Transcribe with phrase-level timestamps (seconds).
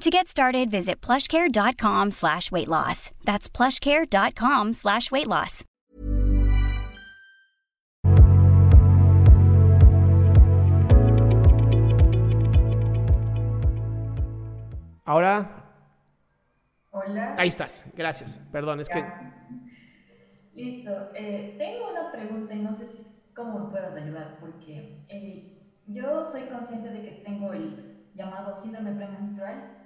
[0.00, 3.10] To get started, visit plushcare.com slash weight loss.
[3.24, 5.64] That's plushcare.com slash weight loss.
[15.04, 15.64] Ahora,
[16.90, 17.34] Hola.
[17.38, 17.86] ahí estás.
[17.96, 18.38] Gracias.
[18.52, 19.04] Perdón, es que...
[20.54, 21.10] Listo.
[21.14, 25.58] Eh, tengo una pregunta y no sé si es- cómo me puedas ayudar, porque eh,
[25.86, 29.79] yo soy consciente de que tengo el llamado síndrome premenstrual.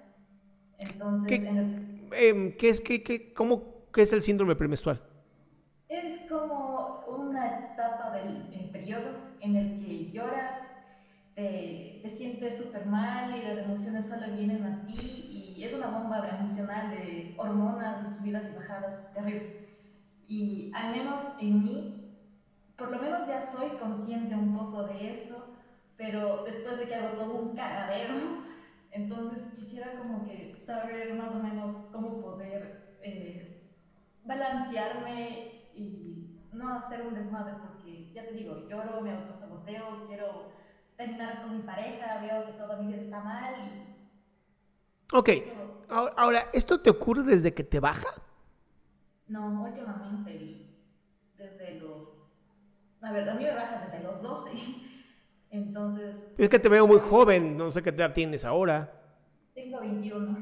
[0.79, 5.03] Entonces, ¿Qué, en el- em, ¿qué es, qué, qué- cómo, qué es el síndrome premenstrual?
[5.89, 10.61] es como una etapa del eh, periodo en el que lloras,
[11.35, 14.95] te, te sientes súper mal y las emociones solo vienen a ti
[15.57, 19.69] y es una bomba emocional de hormonas, de subidas y bajadas, terrible.
[20.27, 22.15] Y al menos en mí,
[22.77, 25.47] por lo menos ya soy consciente un poco de eso,
[25.97, 28.45] pero después de que hago todo un cagadero,
[28.95, 33.71] entonces quisiera como que saber más o menos cómo poder eh,
[34.25, 40.53] balancearme y no hacer un desmadre, porque ya te digo, lloro, me autosaboteo, quiero
[40.97, 43.95] terminar con mi pareja, veo que toda mi vida está mal y
[45.13, 45.31] Ok.
[45.89, 48.09] Ahora, ¿esto te ocurre desde que te baja?
[49.29, 50.67] no, últimamente,
[51.37, 52.09] desde los...
[53.01, 54.51] A ver, a mí me baja desde los 12,
[55.55, 58.93] entonces Es que te veo muy joven, no sé qué edad tienes ahora.
[59.55, 60.39] tengo 21.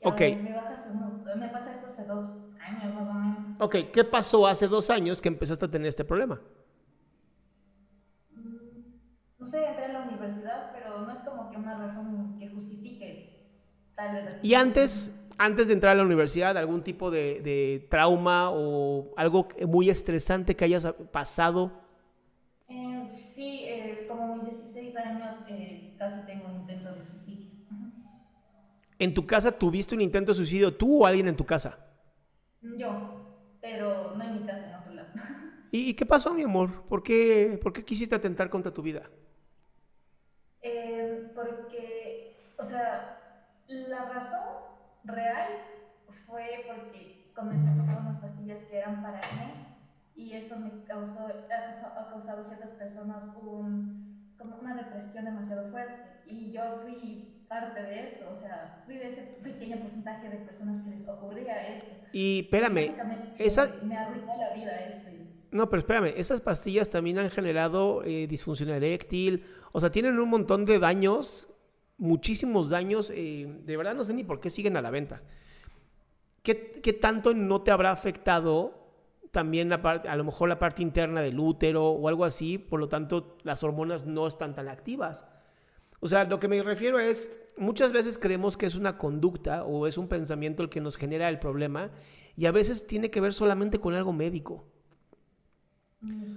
[0.00, 0.20] Y Ok.
[0.20, 3.48] Me, baja hace unos- me pasa esto hace dos años más o menos.
[3.58, 6.40] Ok, ¿qué pasó hace dos años que empezaste a tener este problema?
[9.38, 13.34] No sé, entré a la universidad, pero no es como que una razón que justifique
[13.94, 14.36] tal vez...
[14.42, 19.48] Y antes, antes de entrar a la universidad, algún tipo de, de trauma o algo
[19.66, 21.72] muy estresante que hayas pasado.
[22.68, 27.48] Eh, sí, eh, como mis 16 años eh, casi tengo un intento de suicidio.
[28.98, 31.78] ¿En tu casa tuviste un intento de suicidio tú o alguien en tu casa?
[32.60, 35.08] Yo, pero no en mi casa, en otro lado.
[35.70, 36.82] ¿Y, qué pasó, mi amor?
[36.88, 39.08] ¿Por qué, ¿Por qué quisiste atentar contra tu vida?
[40.62, 44.48] Eh, porque, o sea, la razón
[45.04, 45.48] real
[46.26, 49.76] fue porque comencé a tomar unas pastillas que eran para acné
[50.16, 55.94] y eso me causó, ha causado a ciertas personas un, como una depresión demasiado fuerte
[56.26, 60.82] y yo fui parte de eso, o sea, fui de ese pequeño porcentaje de personas
[60.82, 61.86] que les ocurría eso.
[62.12, 62.94] Y espérame,
[63.38, 65.26] esa, me arruinó la vida ese.
[65.50, 70.28] no, pero espérame, esas pastillas también han generado eh, disfunción eréctil, o sea, tienen un
[70.28, 71.48] montón de daños,
[71.96, 75.22] muchísimos daños, eh, de verdad no sé ni por qué siguen a la venta.
[76.42, 78.87] ¿Qué, qué tanto no te habrá afectado
[79.30, 82.80] también la parte, a lo mejor la parte interna del útero o algo así, por
[82.80, 85.24] lo tanto las hormonas no están tan activas?
[86.00, 89.86] O sea, lo que me refiero es, muchas veces creemos que es una conducta o
[89.86, 91.90] es un pensamiento el que nos genera el problema
[92.36, 94.64] y a veces tiene que ver solamente con algo médico.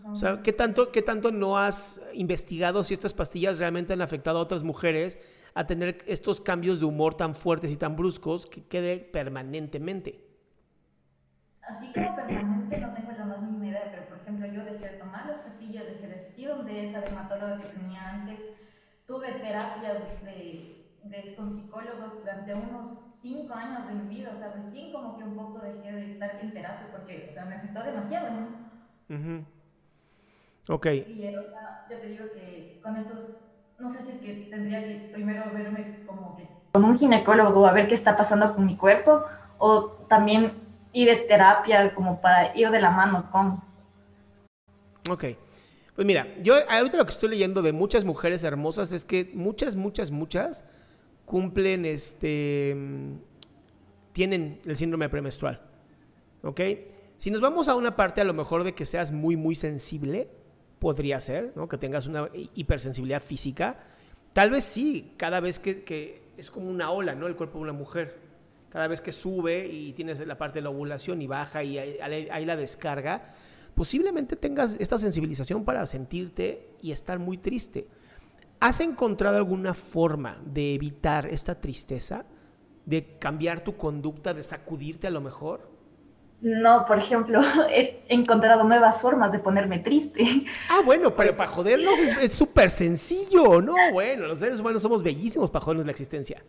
[0.06, 4.40] O sea, ¿qué tanto, ¿qué tanto no has investigado si estas pastillas realmente han afectado
[4.40, 5.20] a otras mujeres
[5.54, 10.31] a tener estos cambios de humor tan fuertes y tan bruscos que quede permanentemente?
[11.66, 14.94] Así como permanente no tengo la más mínima idea, pero por ejemplo yo dejé de
[14.94, 18.42] tomar las pastillas, dejé de asistir donde esa dermatóloga que tenía antes,
[19.08, 20.30] tuve terapias de,
[21.04, 22.90] de- con psicólogos durante unos
[23.22, 26.42] cinco años de mi vida, o sea, recién como que un poco dejé de estar
[26.42, 28.58] en terapia porque, o sea, me afectó demasiado, ¿no?
[29.10, 29.46] Ujú.
[30.70, 30.88] Ok,
[31.84, 33.38] Y ahora yo te digo que con estos,
[33.80, 37.74] no sé si es que tendría que primero verme como que con un ginecólogo a
[37.74, 39.24] ver qué está pasando con mi cuerpo
[39.58, 40.54] o también
[40.94, 43.62] ir de terapia como para ir de la mano con.
[45.10, 45.26] Ok.
[45.96, 49.76] Pues mira, yo ahorita lo que estoy leyendo de muchas mujeres hermosas es que muchas,
[49.76, 50.66] muchas, muchas
[51.26, 52.76] cumplen este.
[54.14, 55.62] tienen el síndrome premenstrual.
[56.44, 56.62] ¿Ok?
[57.18, 60.30] Si nos vamos a una parte a lo mejor de que seas muy, muy sensible,
[60.80, 61.68] podría ser, ¿no?
[61.68, 63.78] Que tengas una hipersensibilidad física.
[64.34, 67.28] Tal vez sí, cada vez que, que es como una ola, ¿no?
[67.28, 68.31] El cuerpo de una mujer.
[68.72, 72.46] Cada vez que sube y tienes la parte de la ovulación y baja y hay,
[72.46, 73.24] la descarga,
[73.76, 77.88] posiblemente tengas esta sensibilización para sentirte y estar muy triste.
[78.62, 82.24] ¿Has encontrado alguna forma de evitar esta tristeza?
[82.86, 85.70] ¿De cambiar tu conducta, de sacudirte a lo mejor?
[86.40, 90.46] No, por ejemplo, he encontrado nuevas formas de ponerme triste.
[90.70, 93.76] Ah, bueno, pero para jodernos es súper sencillo, ¿no?
[93.92, 96.42] Bueno, los seres humanos somos bellísimos para jodernos la existencia.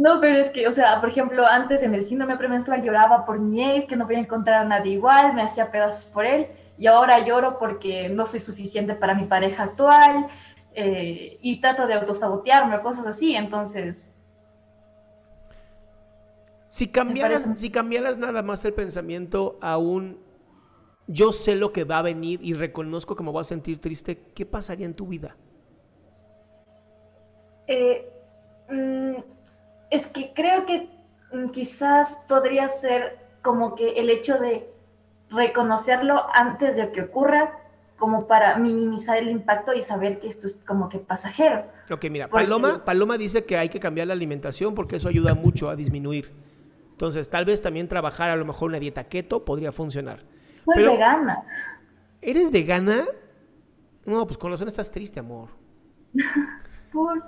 [0.00, 3.38] No, pero es que, o sea, por ejemplo, antes en el síndrome premenstrual lloraba por
[3.38, 6.46] mi ex, que no voy a encontrar a nadie igual, me hacía pedazos por él,
[6.78, 10.26] y ahora lloro porque no soy suficiente para mi pareja actual,
[10.72, 14.08] eh, y trato de autosabotearme cosas así, entonces...
[16.70, 20.18] Si cambiaras, si cambiaras nada más el pensamiento a un
[21.08, 24.16] yo sé lo que va a venir y reconozco que me voy a sentir triste,
[24.34, 25.36] ¿qué pasaría en tu vida?
[27.66, 28.10] Eh,
[28.70, 29.39] mm,
[29.90, 30.88] es que creo que
[31.32, 34.68] mm, quizás podría ser como que el hecho de
[35.30, 37.56] reconocerlo antes de que ocurra,
[37.96, 41.66] como para minimizar el impacto y saber que esto es como que pasajero.
[41.90, 45.68] Ok, mira, Paloma, Paloma dice que hay que cambiar la alimentación porque eso ayuda mucho
[45.68, 46.32] a disminuir.
[46.92, 50.22] Entonces, tal vez también trabajar a lo mejor una dieta keto podría funcionar.
[50.64, 51.44] Soy vegana.
[52.22, 53.06] ¿Eres vegana?
[54.06, 55.48] No, pues con razón estás triste, amor.
[56.92, 57.22] Por...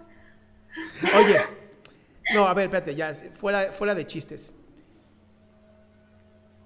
[1.18, 1.38] Oye,
[2.34, 4.54] no, a ver, espérate, ya, fuera, de chistes.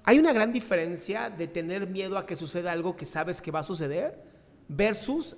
[0.05, 3.61] Hay una gran diferencia de tener miedo a que suceda algo que sabes que va
[3.61, 4.23] a suceder
[4.69, 5.37] versus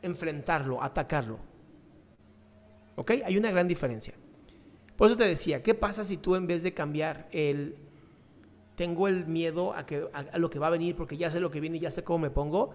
[0.00, 1.38] enfrentarlo, atacarlo.
[2.96, 3.12] ¿Ok?
[3.24, 4.14] Hay una gran diferencia.
[4.96, 7.76] Por eso te decía, ¿qué pasa si tú en vez de cambiar el
[8.74, 11.50] tengo el miedo a, que, a, lo que va a venir porque ya sé lo
[11.50, 12.70] que viene y ya sé cómo me pongo,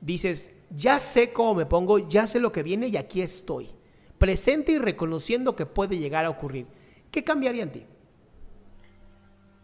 [0.00, 3.68] dices, ya sé cómo me pongo, ya sé lo que viene y aquí estoy
[4.18, 6.66] presente y reconociendo que puede llegar a ocurrir.
[7.10, 7.86] ¿Qué cambiaría en ti?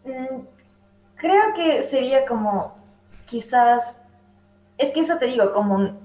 [0.05, 0.41] Mm,
[1.15, 2.75] creo que sería como
[3.25, 4.01] quizás,
[4.77, 5.99] es que eso te digo, como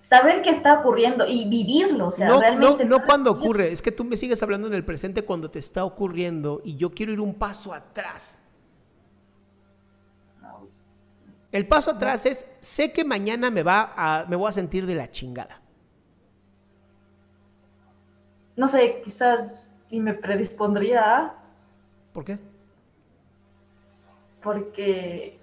[0.00, 2.84] saber qué está ocurriendo y vivirlo, o sea, no, realmente...
[2.84, 5.58] No, no cuando ocurre, es que tú me sigues hablando en el presente cuando te
[5.58, 8.40] está ocurriendo y yo quiero ir un paso atrás.
[11.52, 14.96] El paso atrás es, sé que mañana me, va a, me voy a sentir de
[14.96, 15.63] la chingada
[18.56, 21.34] no sé, quizás y me predispondría a...
[22.12, 22.38] ¿Por qué?
[24.42, 25.38] Porque...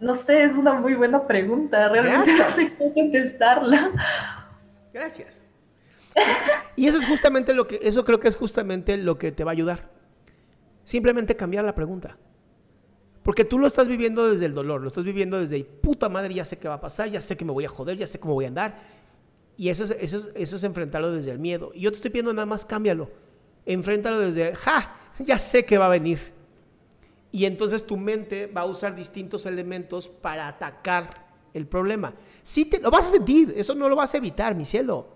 [0.00, 1.88] No sé, es una muy buena pregunta.
[1.88, 3.90] Realmente no sé cómo contestarla.
[4.92, 5.48] Gracias.
[6.76, 9.50] Y eso es justamente lo que, eso creo que es justamente lo que te va
[9.50, 9.88] a ayudar.
[10.84, 12.16] Simplemente cambiar la pregunta.
[13.22, 16.44] Porque tú lo estás viviendo desde el dolor, lo estás viviendo desde puta madre, ya
[16.44, 18.34] sé qué va a pasar, ya sé que me voy a joder, ya sé cómo
[18.34, 18.78] voy a andar,
[19.58, 21.72] y eso es, eso, eso es enfrentarlo desde el miedo.
[21.74, 23.10] Y yo te estoy pidiendo nada más cámbialo.
[23.66, 26.32] Enfréntalo desde, ja, ya sé que va a venir.
[27.32, 32.14] Y entonces tu mente va a usar distintos elementos para atacar el problema.
[32.44, 35.08] Sí, te, lo vas a sentir, eso no lo vas a evitar, mi cielo.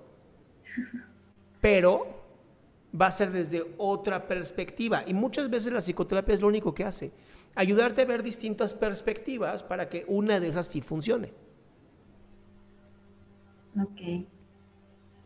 [1.61, 2.25] Pero
[3.01, 5.05] va a ser desde otra perspectiva.
[5.07, 7.13] Y muchas veces la psicoterapia es lo único que hace.
[7.55, 11.33] Ayudarte a ver distintas perspectivas para que una de esas sí funcione.
[13.81, 14.27] Ok.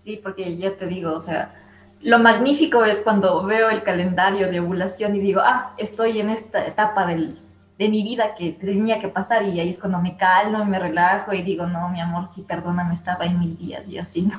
[0.06, 1.52] Sí, porque ya te digo, o sea,
[2.00, 6.64] lo magnífico es cuando veo el calendario de ovulación y digo, ah, estoy en esta
[6.64, 7.40] etapa del,
[7.76, 10.78] de mi vida que tenía que pasar y ahí es cuando me calmo y me
[10.78, 14.38] relajo y digo, no, mi amor, sí, perdóname, estaba en mis días y así, ¿no?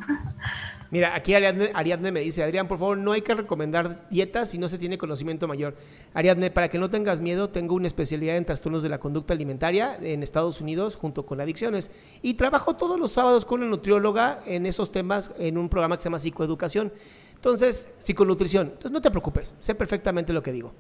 [0.90, 4.70] Mira, aquí Ariadne, me dice, Adrián, por favor, no hay que recomendar dietas si no
[4.70, 5.76] se tiene conocimiento mayor.
[6.14, 9.98] Ariadne, para que no tengas miedo, tengo una especialidad en trastornos de la conducta alimentaria
[10.02, 11.92] en Estados Unidos junto con adicciones.
[12.22, 16.04] Y trabajo todos los sábados con una nutrióloga en esos temas en un programa que
[16.04, 16.94] se llama Psicoeducación.
[17.36, 18.68] Entonces, psiconutrición.
[18.68, 20.74] Entonces, no te preocupes, sé perfectamente lo que digo.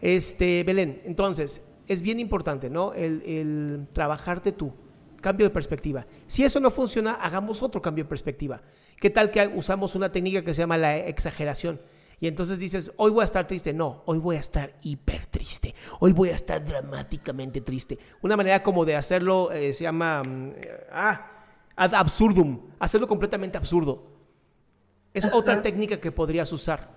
[0.00, 2.94] Este, Belén, entonces, es bien importante, ¿no?
[2.94, 4.72] El, el trabajarte tú
[5.26, 6.06] cambio de perspectiva.
[6.28, 8.60] Si eso no funciona, hagamos otro cambio de perspectiva.
[9.00, 11.80] ¿Qué tal que usamos una técnica que se llama la exageración?
[12.20, 13.72] Y entonces dices, hoy voy a estar triste.
[13.72, 15.74] No, hoy voy a estar hiper triste.
[15.98, 17.98] Hoy voy a estar dramáticamente triste.
[18.22, 20.52] Una manera como de hacerlo eh, se llama mm,
[20.92, 21.26] ah,
[21.74, 24.04] ad absurdum, hacerlo completamente absurdo.
[25.12, 26.88] Es otra técnica que podrías usar.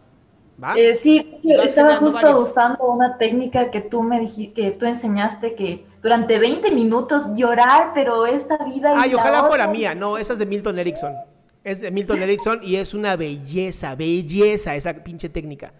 [0.64, 0.76] ¿Va?
[0.78, 5.88] Eh, sí, estaba justo usando una técnica que tú me dijiste, que tú enseñaste que
[6.01, 9.94] durante 20 minutos llorar, pero esta vida Ay, y la ojalá fuera mía.
[9.96, 11.13] No, esa es de Milton Erickson.
[11.63, 15.74] Es de Milton Erickson y es una belleza, belleza esa pinche técnica.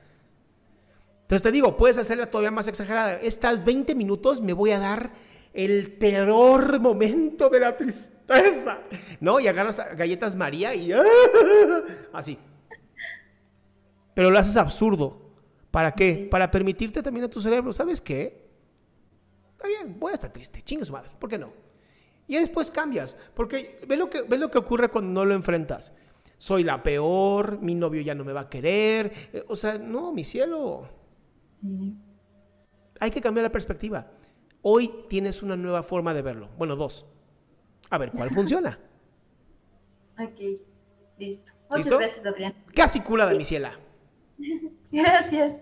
[1.22, 3.14] Entonces te digo, puedes hacerla todavía más exagerada.
[3.22, 5.12] Estas 20 minutos me voy a dar
[5.54, 8.80] el peor momento de la tristeza.
[9.20, 9.40] ¿No?
[9.40, 10.92] Y agarras galletas María y
[12.14, 12.38] así.
[14.14, 15.22] Pero lo haces absurdo.
[15.72, 16.28] ¿Para qué?
[16.30, 18.49] Para permitirte también a tu cerebro, ¿sabes qué?
[19.60, 21.52] Está bien, voy a estar triste, chingue su madre, ¿por qué no?
[22.30, 25.94] Y después cambias, porque ve lo que, ve lo que ocurre cuando no lo enfrentas.
[26.38, 29.12] Soy la peor, mi novio ya no me va a querer.
[29.34, 30.88] eh, O sea, no, mi cielo.
[33.02, 34.08] Hay que cambiar la perspectiva.
[34.62, 36.48] Hoy tienes una nueva forma de verlo.
[36.58, 37.06] Bueno, dos.
[37.90, 38.80] A ver, ¿cuál funciona?
[40.22, 40.40] Ok,
[41.18, 41.52] listo.
[41.70, 41.98] Muchas ¿Listo?
[41.98, 42.54] gracias, Adrián.
[42.76, 43.78] Casi cula de mi ciela.
[44.92, 45.62] Gracias.